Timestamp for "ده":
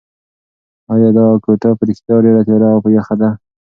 3.21-3.29